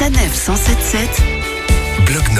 Sanef 0.00 0.34
177 0.34 1.22
Bloc-notes. 2.06 2.39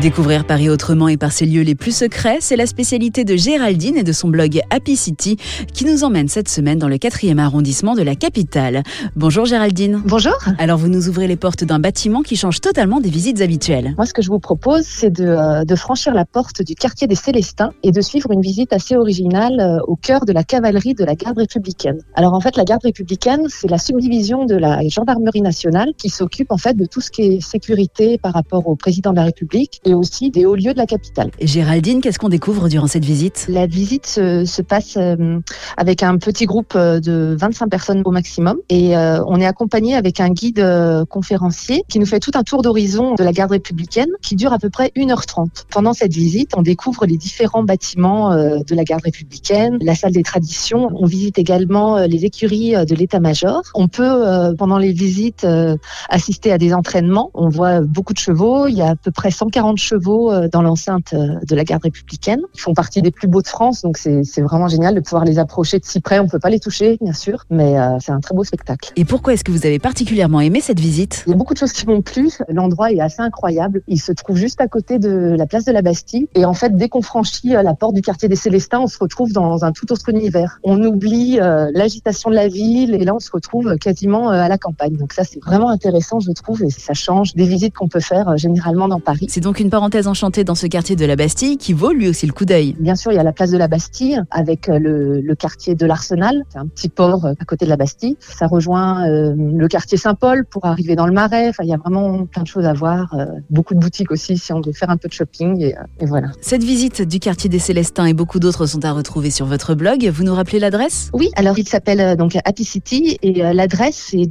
Découvrir 0.00 0.46
Paris 0.46 0.70
autrement 0.70 1.06
et 1.06 1.18
par 1.18 1.32
ses 1.32 1.44
lieux 1.44 1.62
les 1.62 1.74
plus 1.74 1.94
secrets, 1.94 2.38
c'est 2.40 2.56
la 2.56 2.66
spécialité 2.66 3.24
de 3.24 3.36
Géraldine 3.36 3.96
et 3.96 4.02
de 4.02 4.12
son 4.12 4.28
blog 4.28 4.60
Happy 4.70 4.96
City 4.96 5.36
qui 5.72 5.84
nous 5.84 6.02
emmène 6.02 6.28
cette 6.28 6.48
semaine 6.48 6.78
dans 6.78 6.88
le 6.88 6.96
4e 6.96 7.38
arrondissement 7.38 7.94
de 7.94 8.02
la 8.02 8.16
capitale. 8.16 8.82
Bonjour 9.16 9.44
Géraldine. 9.44 10.02
Bonjour. 10.06 10.36
Alors 10.58 10.78
vous 10.78 10.88
nous 10.88 11.08
ouvrez 11.08 11.28
les 11.28 11.36
portes 11.36 11.62
d'un 11.62 11.78
bâtiment 11.78 12.22
qui 12.22 12.36
change 12.36 12.60
totalement 12.62 13.00
des 13.00 13.10
visites 13.10 13.42
habituelles. 13.42 13.92
Moi, 13.96 14.06
ce 14.06 14.14
que 14.14 14.22
je 14.22 14.28
vous 14.28 14.40
propose, 14.40 14.82
c'est 14.82 15.10
de, 15.10 15.26
euh, 15.26 15.64
de 15.64 15.76
franchir 15.76 16.14
la 16.14 16.24
porte 16.24 16.62
du 16.62 16.74
quartier 16.74 17.06
des 17.06 17.14
Célestins 17.14 17.72
et 17.82 17.92
de 17.92 18.00
suivre 18.00 18.32
une 18.32 18.40
visite 18.40 18.72
assez 18.72 18.96
originale 18.96 19.60
euh, 19.60 19.78
au 19.86 19.96
cœur 19.96 20.24
de 20.24 20.32
la 20.32 20.42
cavalerie 20.42 20.94
de 20.94 21.04
la 21.04 21.14
garde 21.14 21.38
républicaine. 21.38 21.98
Alors 22.14 22.32
en 22.32 22.40
fait, 22.40 22.56
la 22.56 22.64
garde 22.64 22.82
républicaine, 22.82 23.42
c'est 23.48 23.68
la 23.68 23.78
subdivision 23.78 24.46
de 24.46 24.56
la 24.56 24.80
gendarmerie 24.88 25.42
nationale 25.42 25.90
qui 25.98 26.08
s'occupe 26.08 26.50
en 26.50 26.58
fait 26.58 26.74
de 26.74 26.86
tout 26.86 27.02
ce 27.02 27.10
qui 27.10 27.22
est 27.22 27.40
sécurité 27.40 28.16
par 28.16 28.32
rapport 28.32 28.66
au 28.66 28.74
président 28.74 29.10
de 29.10 29.16
la 29.16 29.24
République 29.24 29.80
et 29.84 29.94
aussi 29.94 30.30
des 30.30 30.46
hauts 30.46 30.54
lieux 30.54 30.72
de 30.72 30.78
la 30.78 30.86
capitale. 30.86 31.30
Et 31.38 31.46
Géraldine, 31.46 32.00
qu'est-ce 32.00 32.18
qu'on 32.18 32.28
découvre 32.28 32.68
durant 32.68 32.86
cette 32.86 33.04
visite? 33.04 33.46
La 33.48 33.66
visite 33.66 34.06
se, 34.06 34.44
se 34.44 34.62
passe 34.62 34.96
euh, 34.96 35.40
avec 35.76 36.02
un 36.02 36.18
petit 36.18 36.46
groupe 36.46 36.74
euh, 36.76 37.00
de 37.00 37.36
25 37.38 37.68
personnes 37.68 38.02
au 38.04 38.10
maximum 38.10 38.58
et 38.68 38.96
euh, 38.96 39.22
on 39.26 39.40
est 39.40 39.46
accompagné 39.46 39.94
avec 39.94 40.20
un 40.20 40.30
guide 40.30 40.60
euh, 40.60 41.04
conférencier 41.04 41.82
qui 41.88 41.98
nous 41.98 42.06
fait 42.06 42.20
tout 42.20 42.32
un 42.34 42.42
tour 42.42 42.62
d'horizon 42.62 43.14
de 43.14 43.24
la 43.24 43.32
garde 43.32 43.52
républicaine 43.52 44.10
qui 44.20 44.36
dure 44.36 44.52
à 44.52 44.58
peu 44.58 44.70
près 44.70 44.92
1h30. 44.96 45.64
Pendant 45.70 45.92
cette 45.92 46.12
visite, 46.12 46.50
on 46.56 46.62
découvre 46.62 47.06
les 47.06 47.16
différents 47.16 47.62
bâtiments 47.62 48.32
euh, 48.32 48.58
de 48.66 48.74
la 48.74 48.84
garde 48.84 49.02
républicaine, 49.02 49.78
la 49.80 49.94
salle 49.94 50.12
des 50.12 50.22
traditions, 50.22 50.90
on 50.94 51.06
visite 51.06 51.38
également 51.38 51.96
euh, 51.96 52.06
les 52.06 52.24
écuries 52.24 52.72
de 52.72 52.94
l'état-major. 52.94 53.62
On 53.74 53.88
peut 53.88 54.02
euh, 54.04 54.54
pendant 54.54 54.78
les 54.78 54.92
visites 54.92 55.44
euh, 55.44 55.76
assister 56.08 56.52
à 56.52 56.58
des 56.58 56.74
entraînements, 56.74 57.30
on 57.34 57.48
voit 57.48 57.80
beaucoup 57.80 58.12
de 58.12 58.18
chevaux, 58.18 58.66
il 58.66 58.76
y 58.76 58.82
a 58.82 58.90
à 58.90 58.96
peu 58.96 59.10
près 59.10 59.30
140 59.30 59.71
chevaux 59.78 60.32
euh, 60.32 60.48
dans 60.48 60.62
l'enceinte 60.62 61.12
euh, 61.14 61.38
de 61.46 61.54
la 61.54 61.64
garde 61.64 61.82
républicaine. 61.82 62.40
Ils 62.54 62.60
font 62.60 62.74
partie 62.74 63.02
des 63.02 63.10
plus 63.10 63.28
beaux 63.28 63.42
de 63.42 63.48
France, 63.48 63.82
donc 63.82 63.96
c'est 63.98 64.40
vraiment 64.40 64.68
génial 64.68 64.94
de 64.94 65.00
pouvoir 65.00 65.24
les 65.24 65.38
approcher 65.38 65.78
de 65.78 65.84
si 65.84 66.00
près. 66.00 66.18
On 66.18 66.26
peut 66.26 66.38
pas 66.38 66.50
les 66.50 66.60
toucher, 66.60 66.98
bien 67.00 67.12
sûr, 67.12 67.44
mais 67.50 67.78
euh, 67.78 67.98
c'est 68.00 68.12
un 68.12 68.20
très 68.20 68.34
beau 68.34 68.44
spectacle. 68.44 68.92
Et 68.96 69.04
pourquoi 69.04 69.34
est-ce 69.34 69.44
que 69.44 69.52
vous 69.52 69.66
avez 69.66 69.78
particulièrement 69.78 70.40
aimé 70.40 70.60
cette 70.60 70.80
visite? 70.80 71.24
Il 71.26 71.30
y 71.30 71.32
a 71.32 71.36
beaucoup 71.36 71.54
de 71.54 71.58
choses 71.58 71.72
qui 71.72 71.86
m'ont 71.86 72.02
plu. 72.02 72.30
L'endroit 72.48 72.92
est 72.92 73.00
assez 73.00 73.20
incroyable. 73.20 73.82
Il 73.88 74.00
se 74.00 74.12
trouve 74.12 74.36
juste 74.36 74.60
à 74.60 74.68
côté 74.68 74.98
de 74.98 75.34
la 75.36 75.46
place 75.46 75.64
de 75.64 75.72
la 75.72 75.82
Bastille. 75.82 76.28
Et 76.34 76.44
en 76.44 76.54
fait, 76.54 76.76
dès 76.76 76.88
qu'on 76.88 77.02
franchit 77.02 77.50
la 77.50 77.74
porte 77.74 77.94
du 77.94 78.02
quartier 78.02 78.28
des 78.28 78.36
Célestins, 78.36 78.80
on 78.80 78.86
se 78.86 78.98
retrouve 78.98 79.32
dans 79.32 79.64
un 79.64 79.72
tout 79.72 79.90
autre 79.92 80.08
univers. 80.08 80.58
On 80.62 80.82
oublie 80.82 81.38
l'agitation 81.74 82.30
de 82.30 82.34
la 82.34 82.48
ville 82.48 82.94
et 82.94 83.04
là, 83.04 83.14
on 83.14 83.20
se 83.20 83.30
retrouve 83.30 83.76
quasiment 83.78 84.28
à 84.28 84.48
la 84.48 84.58
campagne. 84.58 84.96
Donc 84.96 85.12
ça, 85.12 85.24
c'est 85.24 85.40
vraiment 85.42 85.68
intéressant, 85.68 86.20
je 86.20 86.32
trouve, 86.32 86.62
et 86.62 86.70
ça 86.70 86.94
change 86.94 87.34
des 87.34 87.46
visites 87.46 87.74
qu'on 87.74 87.88
peut 87.88 88.00
faire 88.00 88.36
généralement 88.36 88.88
dans 88.88 89.00
Paris. 89.00 89.26
C'est 89.28 89.40
donc 89.40 89.60
une 89.62 89.70
parenthèse 89.70 90.06
enchantée 90.06 90.44
dans 90.44 90.54
ce 90.54 90.66
quartier 90.66 90.96
de 90.96 91.04
la 91.04 91.16
Bastille 91.16 91.56
qui 91.56 91.72
vaut 91.72 91.92
lui 91.92 92.08
aussi 92.08 92.26
le 92.26 92.32
coup 92.32 92.44
d'œil. 92.44 92.76
Bien 92.78 92.94
sûr, 92.96 93.12
il 93.12 93.16
y 93.16 93.18
a 93.18 93.22
la 93.22 93.32
place 93.32 93.50
de 93.50 93.56
la 93.58 93.68
Bastille 93.68 94.20
avec 94.30 94.68
euh, 94.68 94.78
le, 94.78 95.20
le 95.20 95.34
quartier 95.34 95.74
de 95.74 95.86
l'Arsenal, 95.86 96.42
c'est 96.50 96.58
un 96.58 96.66
petit 96.66 96.88
port 96.88 97.24
euh, 97.24 97.32
à 97.40 97.44
côté 97.44 97.64
de 97.64 97.70
la 97.70 97.76
Bastille. 97.76 98.16
Ça 98.20 98.46
rejoint 98.46 99.08
euh, 99.08 99.34
le 99.36 99.68
quartier 99.68 99.96
Saint-Paul 99.96 100.44
pour 100.44 100.66
arriver 100.66 100.96
dans 100.96 101.06
le 101.06 101.12
Marais. 101.12 101.48
Enfin, 101.48 101.62
il 101.64 101.70
y 101.70 101.74
a 101.74 101.78
vraiment 101.78 102.26
plein 102.26 102.42
de 102.42 102.48
choses 102.48 102.66
à 102.66 102.72
voir. 102.72 103.14
euh, 103.14 103.26
beaucoup 103.50 103.74
de 103.74 103.80
boutiques 103.80 104.10
aussi 104.10 104.36
si 104.38 104.52
on 104.52 104.60
veut 104.60 104.72
faire 104.72 104.90
un 104.90 104.96
peu 104.96 105.08
de 105.08 105.12
shopping. 105.12 105.62
Et, 105.62 105.74
et 106.00 106.06
voilà. 106.06 106.28
Cette 106.40 106.64
visite 106.64 107.02
du 107.02 107.18
quartier 107.18 107.48
des 107.48 107.58
Célestins 107.58 108.06
et 108.06 108.14
beaucoup 108.14 108.38
d'autres 108.38 108.66
sont 108.66 108.84
à 108.84 108.92
retrouver 108.92 109.30
sur 109.30 109.46
votre 109.46 109.74
blog. 109.74 110.06
Vous 110.12 110.24
nous 110.24 110.34
rappelez 110.34 110.58
l'adresse? 110.58 111.10
Oui, 111.12 111.30
alors 111.36 111.58
il 111.58 111.68
s'appelle 111.68 112.16
donc 112.16 112.36
Happy 112.44 112.64
City 112.64 113.18
et 113.22 113.32
l'adresse 113.52 114.08
c'est 114.10 114.28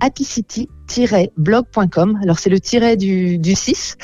happycity-blog.com. 1.00 2.20
Alors 2.22 2.40
c'est 2.40 2.50
le 2.50 2.60
tiret 2.60 2.98
du, 2.98 3.38
du 3.38 3.56
6 3.56 3.98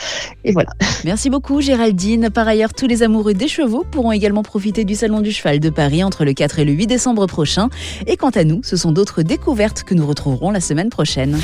et 0.43 0.51
voilà. 0.51 0.69
Merci 1.05 1.29
beaucoup 1.29 1.61
Géraldine. 1.61 2.29
Par 2.29 2.47
ailleurs, 2.47 2.73
tous 2.73 2.87
les 2.87 3.03
amoureux 3.03 3.33
des 3.33 3.47
chevaux 3.47 3.85
pourront 3.89 4.11
également 4.11 4.43
profiter 4.43 4.85
du 4.85 4.95
Salon 4.95 5.21
du 5.21 5.31
Cheval 5.31 5.59
de 5.59 5.69
Paris 5.69 6.03
entre 6.03 6.25
le 6.25 6.33
4 6.33 6.59
et 6.59 6.65
le 6.65 6.73
8 6.73 6.87
décembre 6.87 7.27
prochain. 7.27 7.69
Et 8.05 8.17
quant 8.17 8.29
à 8.29 8.43
nous, 8.43 8.61
ce 8.63 8.75
sont 8.75 8.91
d'autres 8.91 9.21
découvertes 9.21 9.83
que 9.83 9.93
nous 9.93 10.05
retrouverons 10.05 10.51
la 10.51 10.61
semaine 10.61 10.89
prochaine. 10.89 11.39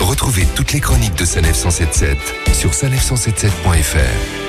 Retrouvez 0.00 0.46
toutes 0.54 0.72
les 0.72 0.80
chroniques 0.80 1.16
de 1.16 1.24
Sanef 1.24 1.56
177 1.56 2.16
sur 2.52 2.70
sanef177.fr. 2.70 4.45